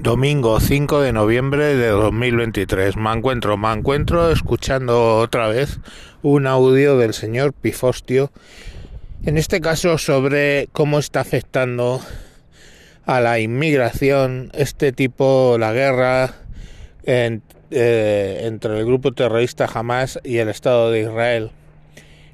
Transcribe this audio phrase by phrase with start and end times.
[0.00, 2.96] Domingo 5 de noviembre de 2023.
[2.96, 5.80] Me encuentro, me encuentro escuchando otra vez
[6.22, 8.30] un audio del señor Pifostio,
[9.24, 12.00] en este caso sobre cómo está afectando
[13.06, 16.32] a la inmigración este tipo, la guerra
[17.02, 17.40] eh,
[18.44, 21.50] entre el grupo terrorista Hamas y el Estado de Israel.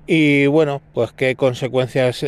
[0.06, 2.26] Y bueno, pues qué consecuencias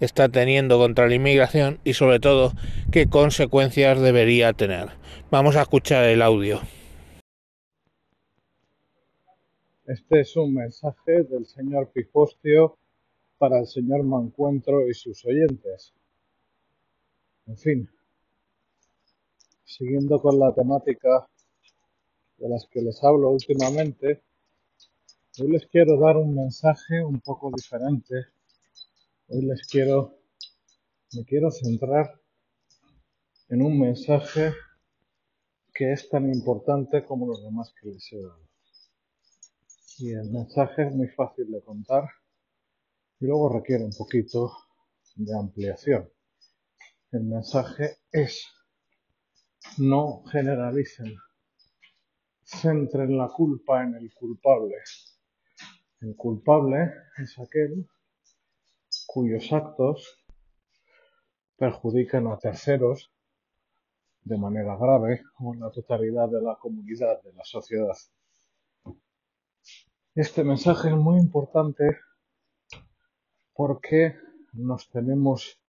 [0.00, 2.52] está teniendo contra la inmigración y sobre todo
[2.92, 4.88] qué consecuencias debería tener.
[5.30, 6.60] Vamos a escuchar el audio.
[9.86, 12.76] Este es un mensaje del señor Pifostio
[13.38, 15.94] para el señor Mancuentro y sus oyentes.
[17.46, 17.90] En fin,
[19.64, 21.26] siguiendo con la temática
[22.36, 24.22] de las que les hablo últimamente,
[25.40, 28.26] hoy les quiero dar un mensaje un poco diferente
[29.30, 30.22] Hoy les quiero,
[31.12, 32.18] me quiero centrar
[33.50, 34.54] en un mensaje
[35.74, 38.48] que es tan importante como los demás que les he dado.
[39.98, 42.08] Y el mensaje es muy fácil de contar
[43.20, 44.50] y luego requiere un poquito
[45.16, 46.08] de ampliación.
[47.12, 48.46] El mensaje es
[49.76, 51.14] no generalicen,
[52.44, 54.76] centren la culpa en el culpable.
[56.00, 57.86] El culpable es aquel
[59.18, 59.98] cuyos actos
[61.56, 63.10] perjudican a terceros
[64.22, 67.96] de manera grave o en la totalidad de la comunidad, de la sociedad.
[70.14, 71.98] Este mensaje es muy importante
[73.54, 74.14] porque
[74.52, 75.60] nos tenemos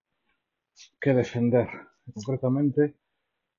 [1.02, 1.70] que defender.
[2.14, 3.00] Concretamente,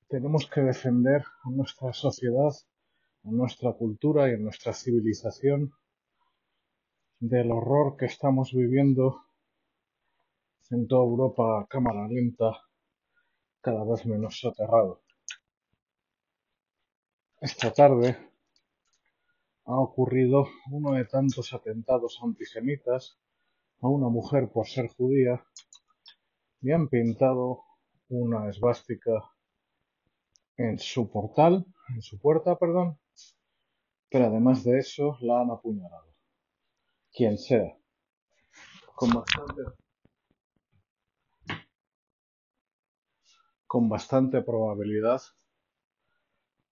[0.06, 2.52] tenemos que defender a nuestra sociedad,
[3.24, 5.72] a nuestra cultura y a nuestra civilización
[7.18, 9.24] del horror que estamos viviendo
[10.70, 12.52] en toda Europa cámara lenta,
[13.60, 15.02] cada vez menos soterrado.
[17.40, 18.16] Esta tarde
[19.64, 23.18] ha ocurrido uno de tantos atentados antisemitas
[23.80, 25.44] a una mujer por ser judía
[26.60, 27.64] y han pintado
[28.08, 29.12] una esvástica
[30.56, 31.64] en su portal,
[31.94, 32.98] en su puerta, perdón,
[34.10, 36.14] pero además de eso la han apuñalado.
[37.12, 37.76] Quien sea.
[38.94, 39.62] Con bastante
[43.70, 45.22] con bastante probabilidad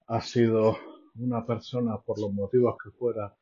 [0.08, 0.76] ha sido
[1.14, 3.36] una persona, por los motivos que fuera,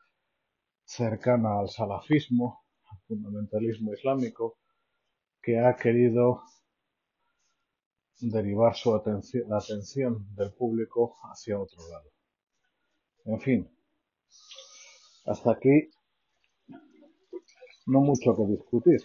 [0.84, 4.58] cercana al salafismo, al fundamentalismo islámico,
[5.40, 6.42] que ha querido
[8.20, 12.10] derivar su atención, la atención del público hacia otro lado.
[13.24, 13.70] En fin,
[15.24, 15.88] hasta aquí
[17.86, 19.00] no mucho que discutir.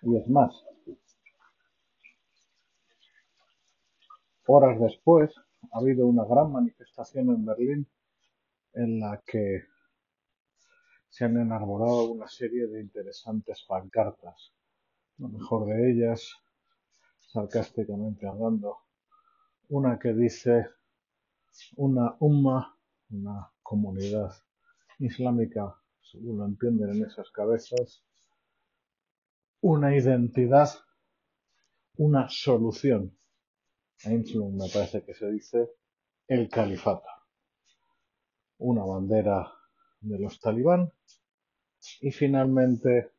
[0.00, 0.64] Y es más,
[4.50, 5.30] Horas después,
[5.72, 7.86] ha habido una gran manifestación en Berlín
[8.72, 9.64] en la que
[11.10, 14.54] se han enarbolado una serie de interesantes pancartas.
[15.18, 16.32] Lo mejor de ellas,
[17.30, 18.78] sarcásticamente hablando,
[19.68, 20.70] una que dice
[21.76, 22.74] una umma,
[23.10, 24.32] una comunidad
[24.98, 28.02] islámica, según lo entienden en esas cabezas,
[29.60, 30.70] una identidad,
[31.98, 33.18] una solución
[34.04, 35.70] Einstein me parece que se dice
[36.28, 37.08] el califato.
[38.58, 39.52] Una bandera
[40.00, 40.92] de los talibán
[42.00, 43.12] y finalmente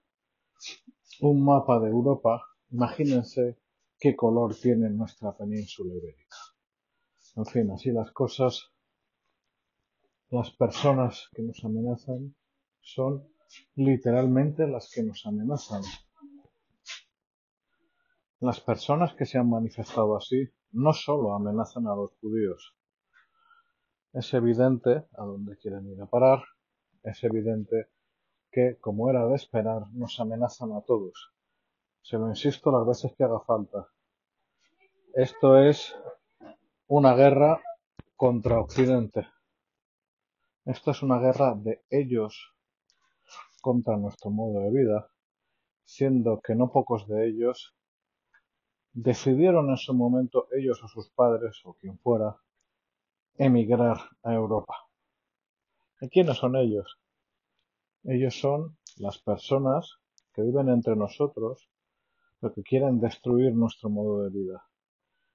[1.21, 2.41] un mapa de Europa.
[2.71, 3.57] Imagínense
[3.99, 6.37] qué color tiene nuestra península ibérica.
[7.35, 8.71] En fin, así las cosas,
[10.29, 12.35] las personas que nos amenazan
[12.81, 13.27] son
[13.75, 15.81] literalmente las que nos amenazan.
[18.39, 22.75] Las personas que se han manifestado así no solo amenazan a los judíos.
[24.13, 26.43] Es evidente a dónde quieren ir a parar,
[27.03, 27.87] es evidente
[28.51, 31.31] que, como era de esperar, nos amenazan a todos.
[32.01, 33.87] Se lo insisto las veces que haga falta.
[35.13, 35.95] Esto es
[36.87, 37.61] una guerra
[38.15, 39.27] contra Occidente.
[40.65, 42.53] Esto es una guerra de ellos
[43.61, 45.09] contra nuestro modo de vida,
[45.83, 47.75] siendo que no pocos de ellos
[48.93, 52.35] decidieron en su momento ellos o sus padres o quien fuera
[53.37, 54.75] emigrar a Europa.
[56.01, 56.99] ¿Y quiénes son ellos?
[58.03, 59.97] Ellos son las personas
[60.33, 61.69] que viven entre nosotros,
[62.39, 64.63] pero que quieren destruir nuestro modo de vida.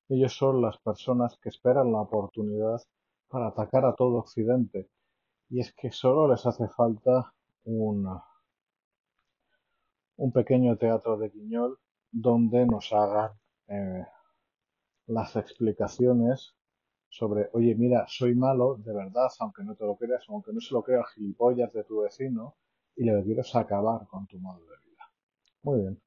[0.08, 2.80] Ellos son las personas que esperan la oportunidad
[3.28, 4.90] para atacar a todo Occidente.
[5.48, 7.34] Y es que solo les hace falta
[7.64, 8.06] un,
[10.16, 11.78] un pequeño teatro de guiñol
[12.10, 13.32] donde nos hagan
[13.68, 14.06] eh,
[15.06, 16.54] las explicaciones
[17.08, 20.74] sobre, oye, mira, soy malo, de verdad, aunque no te lo creas, aunque no se
[20.74, 22.56] lo crea gilipollas de tu vecino,
[22.96, 25.04] y lo que acabar con tu modo de vida.
[25.62, 26.02] Muy bien.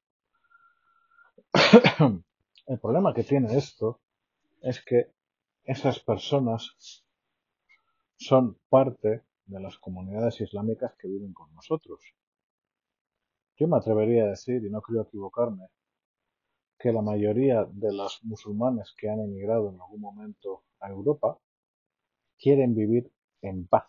[2.66, 4.00] El problema que tiene esto
[4.60, 5.12] es que
[5.64, 7.04] esas personas
[8.16, 12.00] son parte de las comunidades islámicas que viven con nosotros.
[13.56, 15.68] Yo me atrevería a decir, y no creo equivocarme,
[16.78, 21.38] que la mayoría de los musulmanes que han emigrado en algún momento a Europa
[22.38, 23.84] quieren vivir en paz,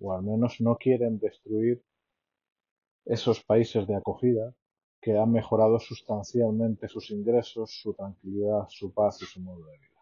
[0.00, 1.84] o al menos no quieren destruir
[3.04, 4.54] esos países de acogida
[5.00, 10.00] que han mejorado sustancialmente sus ingresos, su tranquilidad, su paz y su modo de vida.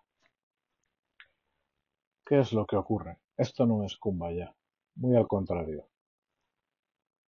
[2.27, 3.19] ¿Qué es lo que ocurre?
[3.37, 4.55] Esto no es Kumbaya,
[4.97, 5.89] muy al contrario.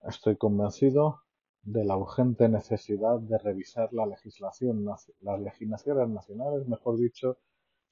[0.03, 1.22] Estoy convencido
[1.63, 7.39] de la urgente necesidad de revisar la legislación, las legislaciones nacionales, mejor dicho,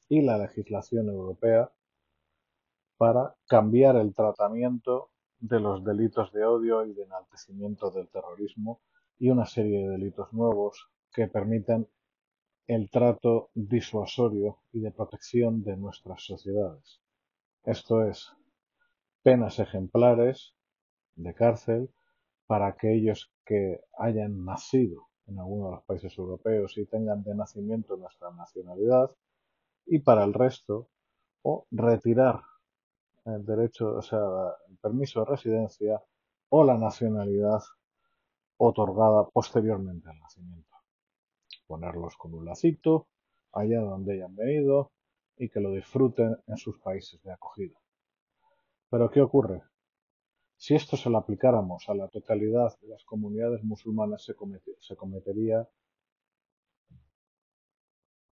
[0.08, 1.70] y la legislación europea
[2.96, 8.82] para cambiar el tratamiento de los delitos de odio y de enaltecimiento del terrorismo
[9.18, 11.86] y una serie de delitos nuevos que permitan
[12.66, 17.00] el trato disuasorio y de protección de nuestras sociedades.
[17.64, 18.32] Esto es,
[19.22, 20.54] penas ejemplares
[21.14, 21.90] de cárcel
[22.46, 27.96] para aquellos que hayan nacido en alguno de los países europeos y tengan de nacimiento
[27.96, 29.10] nuestra nacionalidad
[29.86, 30.86] y para el resto
[31.42, 32.42] o retirar
[33.24, 34.20] el derecho, o sea,
[34.68, 36.00] el permiso de residencia
[36.50, 37.60] o la nacionalidad
[38.56, 40.76] otorgada posteriormente al nacimiento.
[41.66, 43.08] Ponerlos con un lacito
[43.50, 44.92] allá donde hayan venido
[45.36, 47.80] y que lo disfruten en sus países de acogida.
[48.90, 49.69] Pero ¿qué ocurre?
[50.62, 55.66] Si esto se lo aplicáramos a la totalidad de las comunidades musulmanas, se, cometería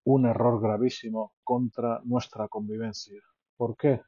[0.05, 3.23] un error gravísimo contra nuestra convivencia.
[3.57, 4.03] ¿Por qué?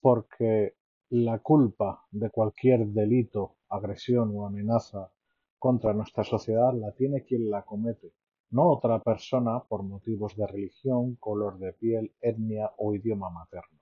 [0.00, 0.76] Porque
[1.10, 5.12] la culpa de cualquier delito, agresión o amenaza
[5.58, 8.14] contra nuestra sociedad la tiene quien la comete,
[8.52, 13.77] no otra persona por motivos de religión, color de piel, etnia o idioma materno.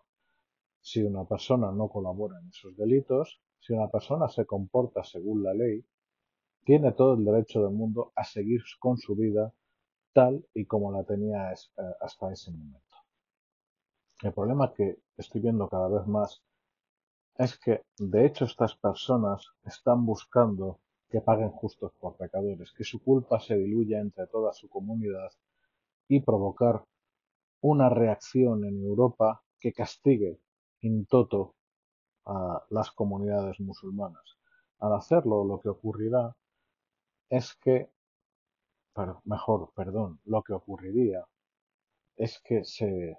[0.89, 5.53] Si una persona no colabora en esos delitos, si una persona se comporta según la
[5.53, 5.85] ley,
[6.65, 9.53] tiene todo el derecho del mundo a seguir con su vida
[10.13, 11.57] tal y como la tenía eh,
[12.01, 12.97] hasta ese momento.
[14.23, 16.45] El problema que estoy viendo cada vez más
[17.37, 20.79] es que, de hecho, estas personas están buscando
[21.11, 25.33] que paguen justos por pecadores, que su culpa se diluya entre toda su comunidad
[26.07, 26.85] y provocar
[27.61, 30.39] una reacción en Europa que castigue
[30.81, 31.55] in toto
[32.27, 34.39] a las comunidades musulmanas.
[34.79, 36.37] Al hacerlo, lo que ocurrirá
[37.31, 37.91] es que,
[39.25, 41.27] mejor, perdón, lo que ocurriría
[42.17, 43.19] es que se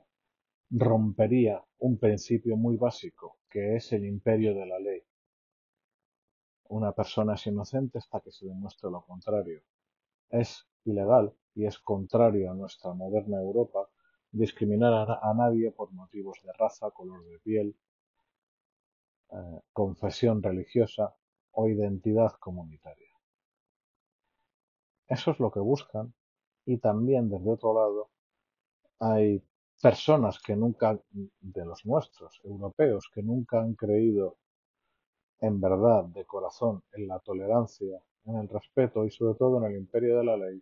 [0.69, 5.01] rompería un principio muy básico, que es el imperio de la ley.
[6.69, 9.61] Una persona es inocente hasta que se demuestre lo contrario.
[10.29, 13.87] Es ilegal y es contrario a nuestra moderna Europa
[14.31, 17.75] discriminar a, nadie por motivos de raza, color de piel,
[19.31, 21.15] eh, confesión religiosa
[21.51, 23.11] o identidad comunitaria.
[25.07, 26.13] Eso es lo que buscan
[26.65, 28.09] y también desde otro lado
[28.99, 29.41] hay
[29.81, 34.37] personas que nunca, de los nuestros, europeos, que nunca han creído
[35.39, 39.77] en verdad, de corazón, en la tolerancia, en el respeto y sobre todo en el
[39.77, 40.61] imperio de la ley,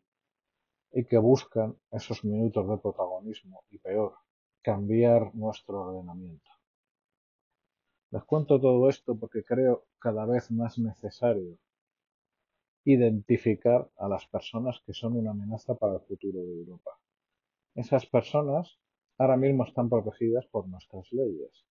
[0.98, 4.16] y que buscan esos minutos de protagonismo y peor,
[4.62, 6.50] cambiar nuestro ordenamiento.
[8.12, 11.58] Les cuento todo esto porque creo cada vez más necesario
[12.86, 16.92] identificar a las personas que son una amenaza para el futuro de Europa.
[17.74, 18.80] Esas personas
[19.18, 21.66] ahora mismo están protegidas por nuestras leyes,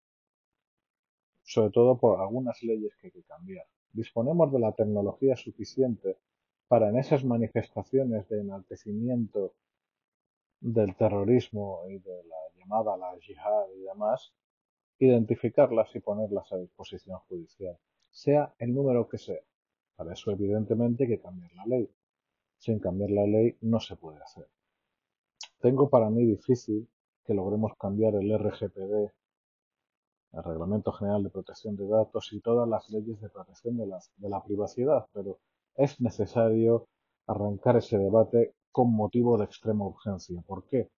[1.44, 3.64] sobre todo por algunas leyes que hay que cambiar.
[3.90, 6.18] Disponemos de la tecnología suficiente
[6.74, 9.54] para en esas manifestaciones de enaltecimiento
[10.60, 14.32] del terrorismo y de la llamada la yihad y demás,
[14.98, 17.78] identificarlas y ponerlas a disposición judicial,
[18.10, 19.38] sea el número que sea.
[19.94, 21.88] Para eso, evidentemente, hay que cambiar la ley.
[22.58, 24.48] Sin cambiar la ley no se puede hacer.
[25.60, 26.88] Tengo para mí difícil
[27.24, 29.12] que logremos cambiar el RGPD,
[30.32, 34.42] el Reglamento General de Protección de Datos y todas las leyes de protección de la
[34.42, 35.38] privacidad, pero
[35.76, 36.86] es necesario
[37.26, 40.40] arrancar ese debate con motivo de extrema urgencia.
[40.46, 40.90] ¿Por qué?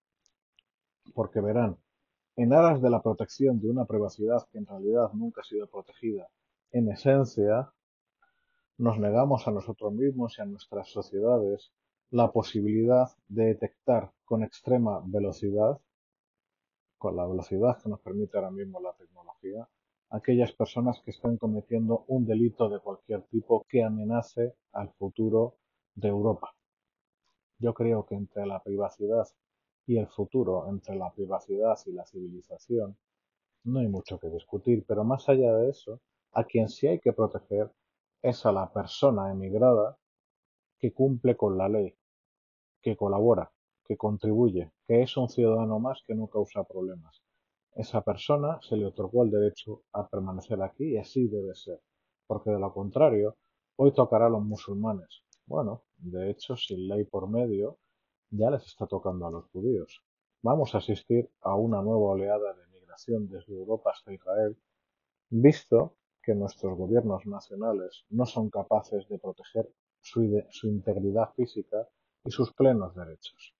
[1.15, 1.79] Porque verán,
[2.37, 6.29] en aras de la protección de una privacidad que en realidad nunca ha sido protegida,
[6.73, 7.73] en esencia,
[8.79, 11.73] nos negamos a nosotros mismos y a nuestras sociedades
[12.11, 15.81] la posibilidad de detectar con extrema velocidad,
[16.99, 19.69] con la velocidad que nos permite ahora mismo la tecnología,
[20.11, 25.57] aquellas personas que estén cometiendo un delito de cualquier tipo que amenace al futuro
[25.95, 26.55] de Europa.
[27.59, 29.27] Yo creo que entre la privacidad
[29.87, 32.97] y el futuro, entre la privacidad y la civilización,
[33.65, 36.01] no hay mucho que discutir, pero más allá de eso,
[36.33, 37.73] a quien sí hay que proteger
[38.23, 39.99] es a la persona emigrada
[40.79, 41.95] que cumple con la ley,
[42.83, 43.51] que colabora,
[43.85, 47.26] que contribuye, que es un ciudadano más que no causa problemas.
[47.77, 51.79] Esa persona se le otorgó el derecho a permanecer aquí y así debe ser,
[52.27, 53.37] porque de lo contrario,
[53.77, 55.23] hoy tocará a los musulmanes.
[55.45, 57.77] Bueno, de hecho, sin ley por medio,
[58.31, 60.03] ya les está tocando a los judíos.
[60.43, 64.57] Vamos a asistir a una nueva oleada de migración desde Europa hasta Israel,
[65.29, 69.69] visto que nuestros gobiernos nacionales no son capaces de proteger
[70.01, 70.23] su,
[70.63, 71.87] integridad física
[72.25, 73.55] y sus plenos derechos.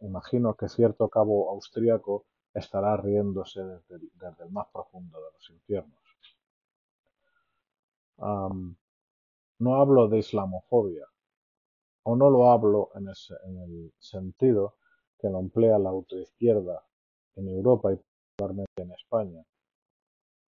[0.00, 2.24] Imagino que cierto cabo austríaco
[2.56, 3.96] estará riéndose desde,
[4.44, 6.00] el más profundo de los infiernos.
[9.58, 11.06] no hablo de islamofobia,
[12.04, 14.76] o no lo hablo en el, sentido
[15.18, 16.82] que lo emplea la autoizquierda
[17.36, 19.44] en Europa y particularmente en España,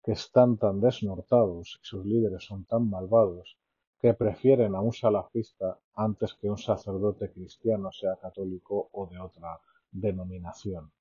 [0.03, 3.57] que están tan desnortados y sus líderes son tan malvados
[3.99, 9.59] que prefieren a un salafista antes que un sacerdote cristiano, sea católico o de otra
[9.91, 10.91] denominación.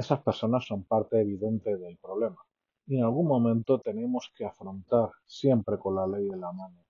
[0.00, 2.42] Esas personas son parte evidente del problema
[2.86, 6.86] y en algún momento tenemos que afrontar, siempre con la ley en la mano,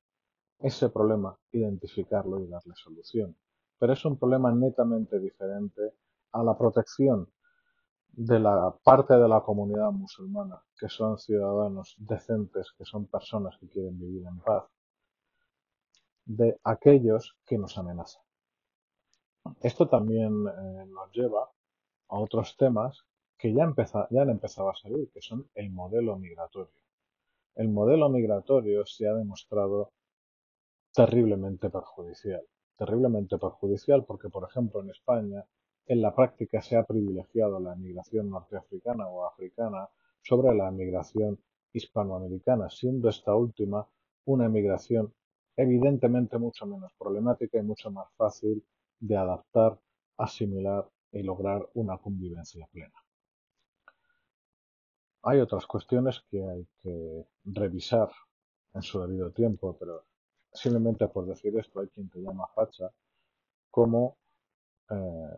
[0.60, 3.36] ese problema, identificarlo y darle solución.
[3.80, 5.94] Pero es un problema netamente diferente
[6.30, 7.28] a la protección
[8.12, 13.68] de la parte de la comunidad musulmana, que son ciudadanos decentes, que son personas que
[13.68, 14.66] quieren vivir en paz,
[16.26, 18.22] de aquellos que nos amenazan.
[19.62, 21.50] Esto también eh, nos lleva
[22.10, 23.04] a otros temas
[23.38, 26.74] que ya, han empezado a salir, que son el modelo migratorio.
[27.54, 29.92] El modelo migratorio se ha demostrado
[30.92, 32.42] terriblemente perjudicial.
[32.76, 35.44] Terriblemente perjudicial porque, por ejemplo, en España
[35.86, 39.88] en la práctica se ha privilegiado la emigración norteafricana o africana
[40.22, 41.38] sobre la emigración
[41.72, 43.86] hispanoamericana, siendo esta última
[44.24, 45.12] una emigración
[45.56, 48.64] evidentemente mucho menos problemática y mucho más fácil
[48.98, 49.78] de adaptar,
[50.16, 52.94] asimilar y lograr una convivencia plena.
[55.22, 58.10] Hay otras cuestiones que hay que revisar
[58.74, 60.04] en su debido tiempo, pero
[60.52, 62.90] simplemente por decir esto hay quien te llama facha,
[63.70, 64.16] como
[64.90, 65.36] eh,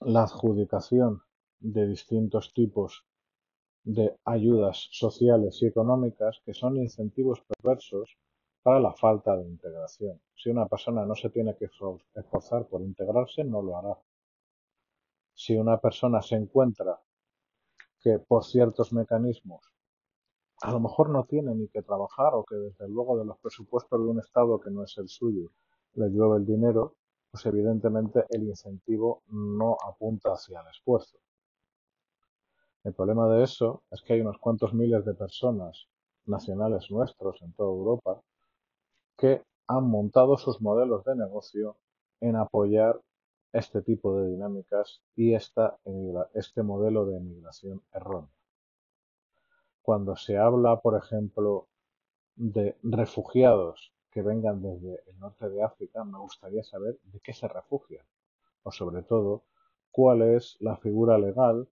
[0.00, 1.22] la adjudicación
[1.58, 3.04] de distintos tipos
[3.84, 8.16] de ayudas sociales y económicas que son incentivos perversos
[8.62, 10.20] para la falta de integración.
[10.34, 11.66] Si una persona no se tiene que
[12.14, 13.98] esforzar por integrarse, no lo hará.
[15.34, 17.00] Si una persona se encuentra
[18.00, 19.70] que por ciertos mecanismos
[20.62, 23.98] a lo mejor no tiene ni que trabajar o que desde luego de los presupuestos
[23.98, 25.50] de un Estado que no es el suyo
[25.94, 26.96] le llueve el dinero,
[27.30, 31.18] pues evidentemente el incentivo no apunta hacia el esfuerzo.
[32.84, 35.88] El problema de eso es que hay unos cuantos miles de personas
[36.26, 38.22] nacionales nuestros en toda Europa
[39.20, 41.76] que han montado sus modelos de negocio
[42.20, 42.98] en apoyar
[43.52, 45.78] este tipo de dinámicas y esta,
[46.32, 48.32] este modelo de emigración errónea.
[49.82, 51.68] Cuando se habla, por ejemplo,
[52.34, 57.46] de refugiados que vengan desde el norte de África, me gustaría saber de qué se
[57.46, 58.04] refugian,
[58.62, 59.44] o sobre todo,
[59.90, 61.68] cuál es la figura legal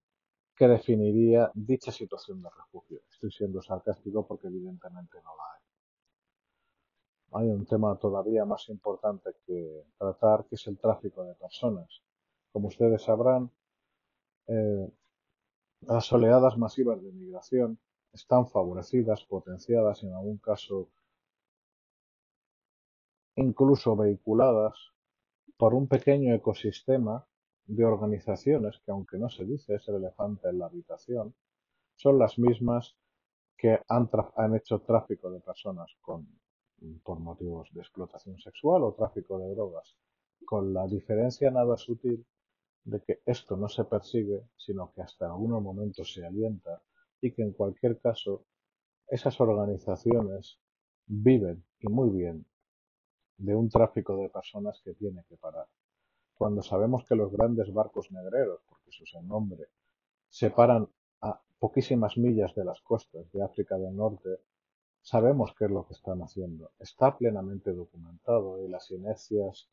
[0.55, 3.01] que definiría dicha situación de refugio.
[3.09, 5.68] Estoy siendo sarcástico porque evidentemente no la hay.
[7.31, 12.01] Hay un tema todavía más importante que tratar, que es el tráfico de personas.
[12.51, 13.51] Como ustedes sabrán,
[14.47, 14.91] eh,
[15.81, 17.79] las oleadas masivas de migración
[18.11, 20.89] están favorecidas, potenciadas en algún caso
[23.35, 24.73] incluso vehiculadas
[25.57, 27.25] por un pequeño ecosistema
[27.65, 31.35] de organizaciones que, aunque no se dice es el elefante en la habitación,
[31.95, 32.97] son las mismas
[33.55, 34.09] que han,
[34.55, 36.27] hecho tráfico de personas con,
[37.03, 39.97] por motivos de explotación sexual o tráfico de drogas,
[40.45, 42.25] con la diferencia nada sutil
[42.83, 46.81] de que esto no se persigue, sino que hasta algunos momentos se alienta
[47.21, 48.45] y que en cualquier caso
[49.07, 50.59] esas organizaciones
[51.05, 52.45] viven y muy bien
[53.37, 55.67] de un tráfico de personas que tiene que parar.
[56.35, 59.67] Cuando sabemos que los grandes barcos negreros, porque eso es el nombre,
[60.29, 60.87] se paran
[61.21, 64.41] a poquísimas millas de las costas de África del Norte,
[65.01, 66.71] Sabemos qué es lo que están haciendo.
[66.79, 69.69] Está plenamente documentado y las inercias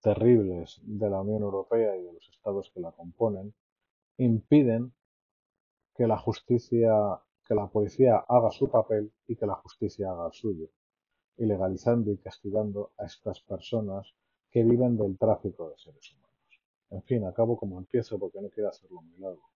[0.00, 3.54] terribles de la Unión Europea y de los estados que la componen
[4.18, 4.92] impiden
[5.94, 6.92] que la justicia,
[7.44, 10.68] que la policía haga su papel y que la justicia haga el suyo,
[11.38, 14.14] ilegalizando y castigando a estas personas
[14.50, 16.60] que viven del tráfico de seres humanos.
[16.90, 19.50] En fin, acabo como empiezo porque no quiero hacerlo muy largo.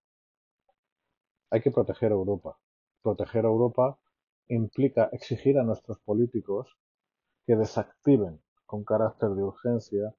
[1.50, 2.58] Hay que proteger a Europa.
[3.02, 3.98] Proteger a Europa
[4.54, 6.76] implica exigir a nuestros políticos
[7.46, 10.14] que desactiven con carácter de urgencia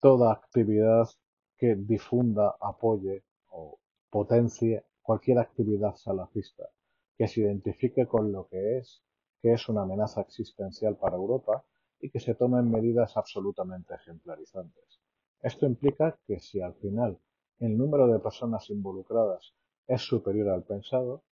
[0.00, 1.08] toda actividad
[1.56, 3.78] que difunda, apoye o
[4.10, 6.68] potencie cualquier actividad salafista
[7.16, 9.02] que se identifique con lo que es,
[9.40, 11.64] que es una amenaza existencial para Europa
[12.00, 15.00] y que se tomen medidas absolutamente ejemplarizantes.
[15.40, 17.18] Esto implica que si al final
[17.60, 19.54] el número de personas involucradas
[19.86, 21.22] es superior al pensado,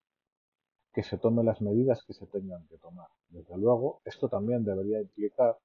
[0.93, 3.09] que se tomen las medidas que se tengan que tomar.
[3.29, 5.59] Desde luego, esto también debería implicar,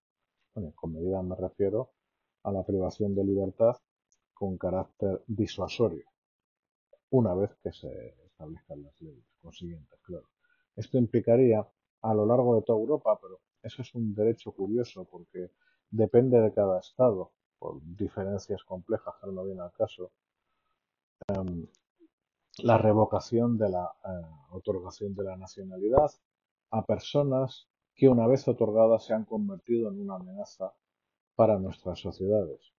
[0.54, 1.92] bueno, con medidas me refiero
[2.44, 3.76] a la privación de libertad
[4.34, 6.06] con carácter disuasorio,
[7.10, 10.28] una vez que se establezcan las leyes consiguientes, claro.
[10.76, 11.66] Esto implicaría
[12.02, 15.52] a lo largo de toda Europa, pero eso es un derecho curioso porque
[15.90, 20.12] depende de cada estado, por diferencias complejas que no viene al caso,
[21.30, 21.66] em,
[22.60, 24.10] la revocación de la eh,
[24.52, 26.12] otorgación de la nacionalidad
[26.72, 30.74] a personas que una vez otorgadas se han convertido en una amenaza
[31.36, 32.74] para nuestras sociedades.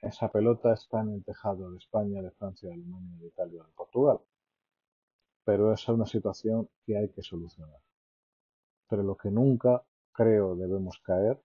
[0.00, 3.72] Esa pelota está en el tejado de España, de Francia, de Alemania, de Italia, de
[3.72, 4.20] Portugal.
[5.44, 7.80] Pero esa es una situación que hay que solucionar.
[8.88, 9.82] Pero lo que nunca
[10.12, 11.42] creo debemos caer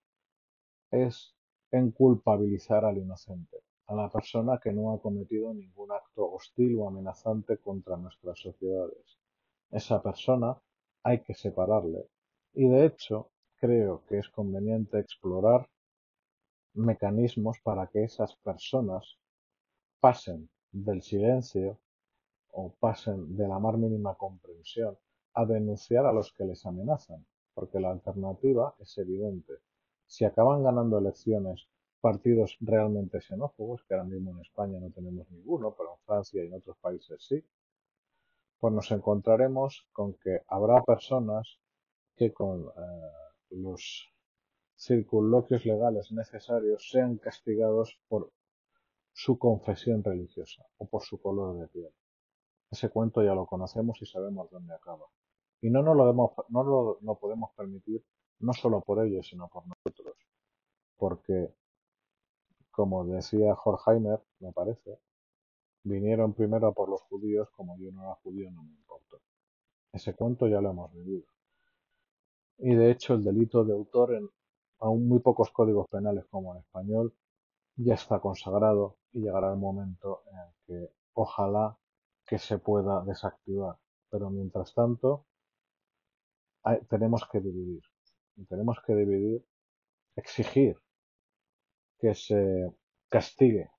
[0.90, 1.34] es
[1.70, 6.86] en culpabilizar al inocente a la persona que no ha cometido ningún acto hostil o
[6.86, 9.18] amenazante contra nuestras sociedades.
[9.68, 10.56] Esa persona
[11.02, 12.06] hay que separarle
[12.54, 15.68] y de hecho creo que es conveniente explorar
[16.74, 19.18] mecanismos para que esas personas
[19.98, 21.80] pasen del silencio
[22.52, 24.96] o pasen de la más mínima comprensión
[25.34, 29.54] a denunciar a los que les amenazan, porque la alternativa es evidente.
[30.06, 31.68] Si acaban ganando elecciones
[32.00, 36.48] partidos realmente xenófobos, que ahora mismo en España no tenemos ninguno, pero en Francia y
[36.48, 37.44] en otros países sí,
[38.58, 41.58] pues nos encontraremos con que habrá personas
[42.16, 43.10] que con eh,
[43.50, 44.12] los
[44.76, 48.32] circunloquios legales necesarios sean castigados por
[49.12, 51.92] su confesión religiosa o por su color de piel.
[52.70, 55.06] Ese cuento ya lo conocemos y sabemos dónde acaba.
[55.60, 58.04] Y no nos lo, debemos, no lo podemos permitir
[58.40, 60.16] no solo por ellos, sino por nosotros.
[60.96, 61.54] Porque
[62.80, 64.98] como decía Horkheimer, me parece,
[65.84, 69.20] vinieron primero por los judíos, como yo no era judío no me importó.
[69.92, 71.26] Ese cuento ya lo hemos vivido.
[72.56, 74.30] Y de hecho el delito de autor en
[74.78, 77.14] aún muy pocos códigos penales como en español
[77.76, 81.76] ya está consagrado y llegará el momento en que ojalá
[82.24, 83.76] que se pueda desactivar.
[84.08, 85.26] Pero mientras tanto
[86.88, 87.82] tenemos que dividir.
[88.36, 89.44] Y tenemos que dividir,
[90.16, 90.80] exigir
[92.00, 92.72] que se
[93.08, 93.70] castigue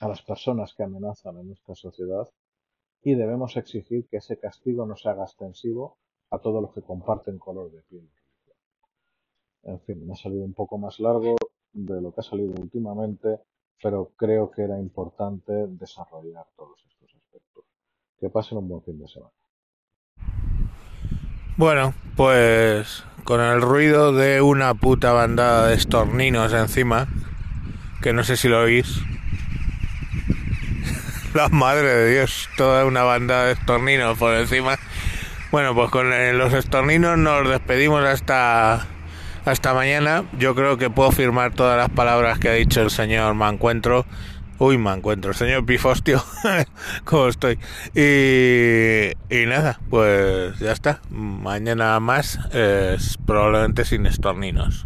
[0.00, 2.28] a las personas que amenazan en nuestra sociedad
[3.02, 5.98] y debemos exigir que ese castigo no se haga extensivo
[6.30, 8.08] a todos los que comparten color de piel.
[9.62, 11.36] En fin, me ha salido un poco más largo
[11.72, 13.40] de lo que ha salido últimamente,
[13.82, 17.64] pero creo que era importante desarrollar todos estos aspectos.
[18.18, 19.32] Que pasen un buen fin de semana.
[21.56, 27.08] Bueno, pues con el ruido de una puta bandada de estorninos encima,
[28.00, 29.02] que no sé si lo oís.
[31.34, 34.78] La madre de Dios, toda una bandada de estorninos por encima.
[35.52, 38.86] Bueno, pues con los estorninos nos despedimos hasta
[39.44, 40.24] hasta mañana.
[40.38, 44.06] Yo creo que puedo firmar todas las palabras que ha dicho el señor Mancuentro
[44.60, 46.22] Uy, me encuentro, señor Pifostio,
[47.04, 47.58] ¿cómo estoy?
[47.94, 51.00] Y, y, nada, pues ya está.
[51.10, 52.40] Mañana más,
[53.24, 54.84] probablemente sin estorninos.